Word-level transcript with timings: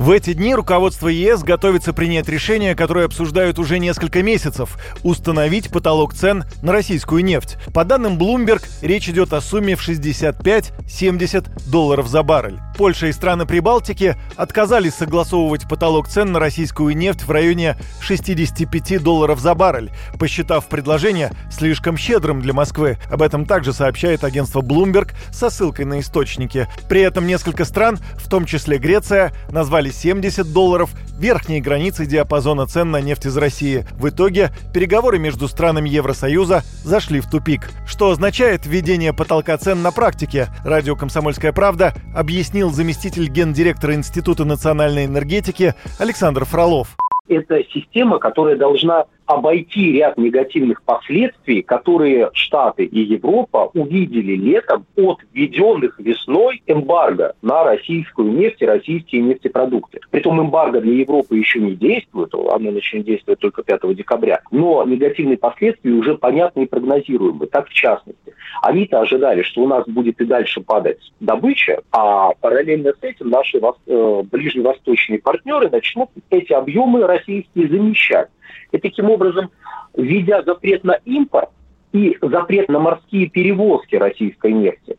В 0.00 0.12
эти 0.12 0.32
дни 0.32 0.54
руководство 0.54 1.08
ЕС 1.08 1.42
готовится 1.42 1.92
принять 1.92 2.26
решение, 2.26 2.74
которое 2.74 3.04
обсуждают 3.04 3.58
уже 3.58 3.78
несколько 3.78 4.22
месяцев– 4.22 4.78
установить 5.02 5.68
потолок 5.68 6.14
цен 6.14 6.44
на 6.62 6.72
российскую 6.72 7.22
нефть. 7.22 7.58
По 7.74 7.84
данным 7.84 8.16
Bloomberg, 8.16 8.66
речь 8.80 9.10
идет 9.10 9.34
о 9.34 9.42
сумме 9.42 9.76
в 9.76 9.86
65-70 9.86 11.68
долларов 11.70 12.08
за 12.08 12.22
баррель. 12.22 12.60
Польша 12.78 13.08
и 13.08 13.12
страны 13.12 13.44
Прибалтики 13.44 14.16
отказались 14.36 14.94
согласовывать 14.94 15.68
потолок 15.68 16.08
цен 16.08 16.32
на 16.32 16.38
российскую 16.38 16.96
нефть 16.96 17.24
в 17.24 17.30
районе 17.30 17.76
65 18.00 19.02
долларов 19.02 19.38
за 19.38 19.54
баррель, 19.54 19.90
посчитав 20.18 20.66
предложение 20.66 21.30
слишком 21.50 21.98
щедрым 21.98 22.40
для 22.40 22.54
Москвы. 22.54 22.96
Об 23.10 23.20
этом 23.20 23.44
также 23.44 23.74
сообщает 23.74 24.24
агентство 24.24 24.62
Bloomberg 24.62 25.10
со 25.30 25.50
ссылкой 25.50 25.84
на 25.84 26.00
источники. 26.00 26.68
При 26.88 27.02
этом 27.02 27.26
несколько 27.26 27.66
стран, 27.66 27.98
в 28.14 28.30
том 28.30 28.46
числе 28.46 28.78
Греция, 28.78 29.34
назвали 29.50 29.89
70 29.90 30.52
долларов 30.52 30.90
верхней 31.18 31.60
границей 31.60 32.06
диапазона 32.06 32.66
цен 32.66 32.90
на 32.90 33.00
нефть 33.00 33.26
из 33.26 33.36
России. 33.36 33.86
В 33.92 34.08
итоге 34.08 34.50
переговоры 34.72 35.18
между 35.18 35.48
странами 35.48 35.88
Евросоюза 35.88 36.64
зашли 36.82 37.20
в 37.20 37.28
тупик. 37.28 37.70
Что 37.86 38.10
означает 38.10 38.66
введение 38.66 39.12
потолка 39.12 39.56
цен 39.58 39.82
на 39.82 39.92
практике? 39.92 40.48
Радио 40.64 40.96
«Комсомольская 40.96 41.52
правда» 41.52 41.94
объяснил 42.14 42.70
заместитель 42.70 43.28
гендиректора 43.28 43.94
Института 43.94 44.44
национальной 44.44 45.04
энергетики 45.04 45.74
Александр 45.98 46.44
Фролов. 46.44 46.96
Это 47.30 47.62
система, 47.72 48.18
которая 48.18 48.56
должна 48.56 49.04
обойти 49.26 49.92
ряд 49.92 50.18
негативных 50.18 50.82
последствий, 50.82 51.62
которые 51.62 52.30
Штаты 52.32 52.84
и 52.84 53.00
Европа 53.00 53.70
увидели 53.72 54.32
летом 54.32 54.84
от 54.96 55.18
введенных 55.32 56.00
весной 56.00 56.60
эмбарго 56.66 57.34
на 57.40 57.62
российскую 57.62 58.32
нефть 58.32 58.62
и 58.62 58.66
российские 58.66 59.22
нефтепродукты. 59.22 60.00
Притом 60.10 60.40
эмбарго 60.40 60.80
для 60.80 60.94
Европы 60.94 61.36
еще 61.36 61.60
не 61.60 61.76
действует, 61.76 62.34
оно 62.34 62.72
начнет 62.72 63.04
действовать 63.04 63.38
только 63.38 63.62
5 63.62 63.94
декабря, 63.94 64.40
но 64.50 64.84
негативные 64.84 65.38
последствия 65.38 65.92
уже 65.92 66.18
понятны 66.18 66.64
и 66.64 66.66
прогнозируемы. 66.66 67.46
Так, 67.46 67.68
в 67.68 67.72
частности, 67.72 68.34
они-то 68.62 69.00
ожидали, 69.00 69.42
что 69.42 69.62
у 69.62 69.68
нас 69.68 69.84
будет 69.86 70.20
и 70.20 70.24
дальше 70.24 70.60
падать 70.60 71.12
добыча, 71.20 71.80
а 71.92 72.30
параллельно 72.40 72.92
с 72.92 73.02
этим 73.02 73.30
наши 73.30 73.58
э, 73.58 74.22
ближневосточные 74.30 75.18
партнеры 75.20 75.70
начнут 75.70 76.10
эти 76.30 76.52
объемы 76.52 77.06
российские 77.06 77.68
замещать. 77.68 78.28
И 78.72 78.78
таким 78.78 79.10
образом, 79.10 79.50
введя 79.96 80.42
запрет 80.42 80.84
на 80.84 80.98
импорт 81.04 81.50
и 81.92 82.16
запрет 82.20 82.68
на 82.68 82.78
морские 82.78 83.28
перевозки 83.28 83.96
российской 83.96 84.52
нефти, 84.52 84.96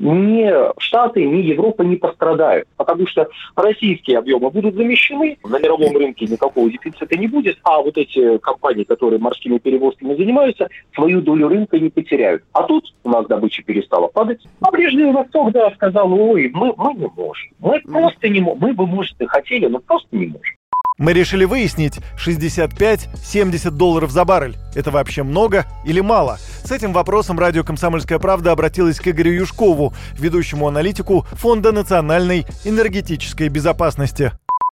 ни 0.00 0.50
Штаты, 0.80 1.24
ни 1.24 1.42
Европа 1.42 1.82
не 1.82 1.96
пострадают, 1.96 2.66
потому 2.76 3.06
что 3.06 3.28
российские 3.54 4.18
объемы 4.18 4.50
будут 4.50 4.74
замещены, 4.74 5.36
на 5.44 5.58
мировом 5.58 5.96
рынке 5.96 6.26
никакого 6.26 6.70
дефицита 6.70 7.16
не 7.16 7.28
будет, 7.28 7.58
а 7.62 7.80
вот 7.82 7.96
эти 7.96 8.38
компании, 8.38 8.84
которые 8.84 9.20
морскими 9.20 9.58
перевозками 9.58 10.16
занимаются, 10.16 10.68
свою 10.94 11.20
долю 11.20 11.48
рынка 11.48 11.78
не 11.78 11.90
потеряют. 11.90 12.42
А 12.52 12.62
тут 12.62 12.92
у 13.04 13.10
нас 13.10 13.26
добыча 13.26 13.62
перестала 13.62 14.08
падать. 14.08 14.40
А 14.60 14.70
Ближний 14.70 15.12
Восток, 15.12 15.52
да, 15.52 15.70
сказал, 15.72 16.12
ой, 16.12 16.50
мы, 16.54 16.72
мы 16.76 16.94
не 16.94 17.10
можем. 17.14 17.50
Мы 17.58 17.80
просто 17.80 18.28
не 18.28 18.40
можем. 18.40 18.60
Мы 18.60 18.72
бы, 18.72 18.86
может, 18.86 19.20
и 19.20 19.26
хотели, 19.26 19.66
но 19.66 19.78
просто 19.80 20.08
не 20.12 20.26
можем. 20.26 20.56
Мы 21.00 21.14
решили 21.14 21.46
выяснить, 21.46 21.98
65-70 22.22 23.70
долларов 23.70 24.10
за 24.10 24.26
баррель– 24.26 24.56
это 24.74 24.90
вообще 24.90 25.22
много 25.22 25.64
или 25.86 26.00
мало? 26.00 26.36
С 26.70 26.72
этим 26.72 26.92
вопросом 26.92 27.36
радио 27.36 27.64
«Комсомольская 27.64 28.20
правда» 28.20 28.52
обратилась 28.52 29.00
к 29.00 29.08
Игорю 29.08 29.32
Юшкову, 29.32 29.92
ведущему 30.12 30.68
аналитику 30.68 31.26
Фонда 31.32 31.72
национальной 31.72 32.46
энергетической 32.62 33.48
безопасности. 33.48 34.30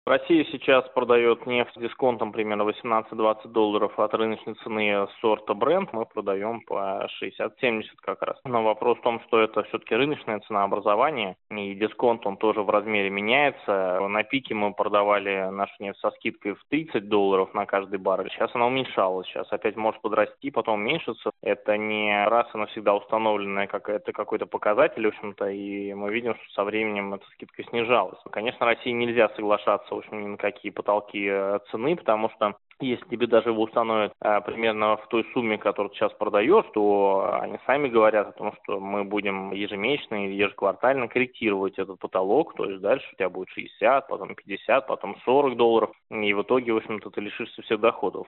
Россия 0.05 0.43
сейчас 0.51 0.83
продает 0.89 1.45
нефть 1.45 1.73
с 1.75 1.79
дисконтом 1.79 2.33
примерно 2.33 2.63
18-20 2.63 3.47
долларов 3.47 3.97
от 3.97 4.13
рыночной 4.13 4.55
цены 4.55 5.07
сорта 5.21 5.53
бренд. 5.53 5.93
Мы 5.93 6.05
продаем 6.05 6.59
по 6.61 7.07
60-70 7.23 7.83
как 8.01 8.21
раз. 8.21 8.37
Но 8.43 8.63
вопрос 8.63 8.97
в 8.97 9.01
том, 9.01 9.21
что 9.21 9.39
это 9.39 9.63
все-таки 9.63 9.95
рыночная 9.95 10.41
цена 10.41 10.63
образования, 10.63 11.37
и 11.49 11.73
дисконт 11.75 12.25
он 12.25 12.35
тоже 12.35 12.63
в 12.63 12.69
размере 12.69 13.09
меняется. 13.09 14.05
На 14.09 14.23
пике 14.23 14.53
мы 14.53 14.73
продавали 14.73 15.49
нашу 15.49 15.73
нефть 15.79 15.99
со 16.01 16.11
скидкой 16.11 16.55
в 16.55 16.63
30 16.69 17.07
долларов 17.07 17.53
на 17.53 17.65
каждый 17.65 17.97
баррель. 17.97 18.29
Сейчас 18.31 18.51
она 18.55 18.67
уменьшалась. 18.67 19.27
Сейчас 19.27 19.47
опять 19.53 19.77
может 19.77 20.01
подрасти, 20.01 20.51
потом 20.51 20.81
уменьшиться. 20.81 21.31
Это 21.41 21.77
не 21.77 22.27
раз 22.27 22.47
и 22.53 22.57
навсегда 22.57 22.93
установленная 22.93 23.67
как 23.67 23.87
это 23.87 24.11
какой-то 24.11 24.47
показатель, 24.47 25.05
в 25.05 25.09
общем-то, 25.09 25.47
и 25.47 25.93
мы 25.93 26.11
видим, 26.11 26.35
что 26.35 26.53
со 26.55 26.63
временем 26.65 27.13
эта 27.13 27.25
скидка 27.27 27.63
снижалась. 27.63 28.19
Конечно, 28.31 28.65
России 28.65 28.91
нельзя 28.91 29.29
соглашаться 29.29 29.92
в 29.95 29.99
общем, 29.99 30.23
ни 30.23 30.27
на 30.27 30.37
какие 30.37 30.71
потолки 30.71 31.27
э, 31.29 31.59
цены, 31.71 31.95
потому 31.95 32.29
что 32.31 32.55
если 32.79 33.05
тебе 33.05 33.27
даже 33.27 33.49
его 33.49 33.63
установят 33.63 34.13
а, 34.19 34.41
примерно 34.41 34.97
в 34.97 35.07
той 35.07 35.25
сумме, 35.33 35.57
которую 35.57 35.91
ты 35.91 35.97
сейчас 35.97 36.11
продаешь, 36.13 36.65
то 36.73 37.39
они 37.41 37.57
сами 37.65 37.87
говорят 37.87 38.29
о 38.29 38.31
том, 38.31 38.53
что 38.63 38.79
мы 38.79 39.03
будем 39.03 39.51
ежемесячно 39.51 40.25
или 40.25 40.33
ежеквартально 40.33 41.07
корректировать 41.07 41.77
этот 41.77 41.99
потолок, 41.99 42.55
то 42.55 42.65
есть 42.65 42.81
дальше 42.81 43.07
у 43.13 43.15
тебя 43.15 43.29
будет 43.29 43.49
60, 43.49 44.07
потом 44.07 44.35
50, 44.35 44.87
потом 44.87 45.15
40 45.23 45.55
долларов, 45.55 45.91
и 46.09 46.33
в 46.33 46.41
итоге, 46.41 46.73
в 46.73 46.77
общем-то, 46.77 47.09
ты 47.09 47.21
лишишься 47.21 47.61
всех 47.61 47.79
доходов. 47.79 48.27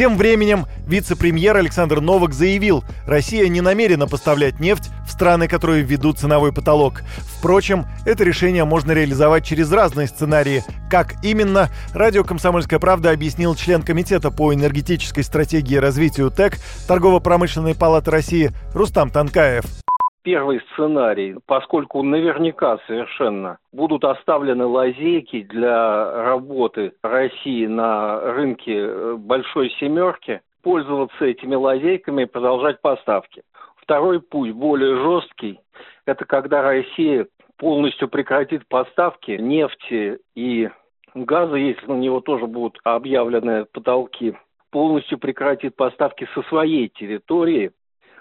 Тем 0.00 0.16
временем 0.16 0.64
вице-премьер 0.86 1.58
Александр 1.58 2.00
Новак 2.00 2.32
заявил, 2.32 2.84
Россия 3.06 3.46
не 3.48 3.60
намерена 3.60 4.06
поставлять 4.06 4.58
нефть 4.58 4.84
в 5.06 5.10
страны, 5.10 5.46
которые 5.46 5.82
введут 5.82 6.18
ценовой 6.18 6.54
потолок. 6.54 7.02
Впрочем, 7.18 7.84
это 8.06 8.24
решение 8.24 8.64
можно 8.64 8.92
реализовать 8.92 9.44
через 9.44 9.70
разные 9.70 10.06
сценарии. 10.06 10.64
Как 10.90 11.22
именно, 11.22 11.68
радио 11.92 12.24
«Комсомольская 12.24 12.78
правда» 12.78 13.10
объяснил 13.10 13.54
член 13.54 13.82
Комитета 13.82 14.30
по 14.30 14.54
энергетической 14.54 15.22
стратегии 15.22 15.74
и 15.74 15.78
развитию 15.78 16.30
ТЭК 16.30 16.56
Торгово-промышленной 16.88 17.74
палаты 17.74 18.10
России 18.10 18.52
Рустам 18.72 19.10
Танкаев. 19.10 19.66
Первый 20.22 20.60
сценарий, 20.72 21.36
поскольку 21.46 22.02
наверняка 22.02 22.78
совершенно 22.86 23.58
будут 23.72 24.04
оставлены 24.04 24.66
лазейки 24.66 25.42
для 25.42 26.24
работы 26.24 26.92
России 27.02 27.66
на 27.66 28.20
рынке 28.20 28.74
э, 28.76 29.14
большой 29.16 29.70
семерки, 29.80 30.42
пользоваться 30.62 31.24
этими 31.24 31.54
лазейками 31.54 32.24
и 32.24 32.26
продолжать 32.26 32.82
поставки. 32.82 33.42
Второй 33.76 34.20
путь, 34.20 34.52
более 34.52 34.96
жесткий, 34.96 35.58
это 36.04 36.26
когда 36.26 36.60
Россия 36.60 37.26
полностью 37.56 38.08
прекратит 38.08 38.68
поставки 38.68 39.32
нефти 39.32 40.18
и 40.34 40.68
газа, 41.14 41.56
если 41.56 41.86
на 41.86 41.96
него 41.96 42.20
тоже 42.20 42.46
будут 42.46 42.78
объявлены 42.84 43.64
потолки, 43.64 44.36
полностью 44.70 45.18
прекратит 45.18 45.76
поставки 45.76 46.28
со 46.34 46.42
своей 46.42 46.88
территории 46.88 47.72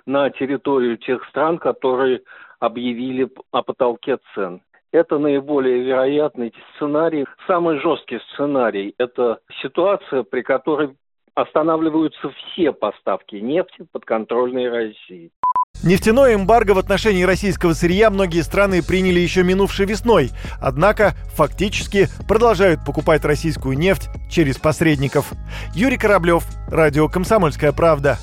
на 0.09 0.30
территорию 0.31 0.97
тех 0.97 1.24
стран, 1.30 1.59
которые 1.59 2.22
объявили 2.59 3.30
о 3.52 3.62
потолке 3.62 4.18
цен. 4.34 4.62
Это 4.92 5.20
наиболее 5.20 5.84
вероятный 5.84 6.52
сценарий. 6.75 7.25
Самый 7.46 7.80
жесткий 7.80 8.19
сценарий– 8.34 8.96
это 8.98 9.40
ситуация, 9.62 10.24
при 10.24 10.42
которой 10.42 10.96
останавливаются 11.36 12.31
все 12.31 12.74
поставки 12.74 13.36
нефти 13.36 13.86
подконтрольной 13.92 14.68
России. 14.69 15.30
Нефтяное 15.84 16.36
эмбарго 16.36 16.72
в 16.72 16.80
отношении 16.80 17.24
российского 17.24 17.74
сырья 17.74 18.09
многие 18.09 18.42
страны 18.42 18.81
приняли 18.86 19.19
еще 19.19 19.44
минувшей 19.44 19.86
весной, 19.86 20.31
однако 20.59 21.14
фактически 21.36 22.08
продолжают 22.28 22.81
покупать 22.86 23.24
российскую 23.24 23.78
нефть 23.78 24.09
через 24.30 24.58
посредников. 24.58 25.31
Юрий 25.75 25.98
Кораблев, 25.98 26.44
Радио 26.69 27.08
«Комсомольская 27.08 27.72
правда». 27.72 28.18